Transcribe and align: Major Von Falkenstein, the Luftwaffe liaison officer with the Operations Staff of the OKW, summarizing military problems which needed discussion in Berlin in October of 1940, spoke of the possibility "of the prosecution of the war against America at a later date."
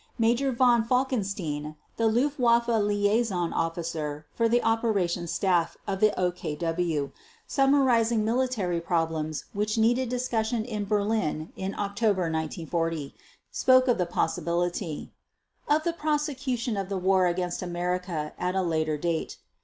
Major 0.17 0.51
Von 0.51 0.83
Falkenstein, 0.83 1.75
the 1.97 2.07
Luftwaffe 2.07 2.67
liaison 2.81 3.53
officer 3.53 4.25
with 4.39 4.49
the 4.49 4.63
Operations 4.63 5.29
Staff 5.31 5.77
of 5.85 5.99
the 5.99 6.09
OKW, 6.17 7.11
summarizing 7.45 8.25
military 8.25 8.81
problems 8.81 9.45
which 9.53 9.77
needed 9.77 10.09
discussion 10.09 10.65
in 10.65 10.85
Berlin 10.85 11.53
in 11.55 11.75
October 11.75 12.25
of 12.25 12.33
1940, 12.33 13.13
spoke 13.51 13.87
of 13.87 13.99
the 13.99 14.07
possibility 14.07 15.11
"of 15.67 15.83
the 15.83 15.93
prosecution 15.93 16.77
of 16.77 16.89
the 16.89 16.97
war 16.97 17.27
against 17.27 17.61
America 17.61 18.33
at 18.39 18.55
a 18.55 18.63
later 18.63 18.97
date." 18.97 19.37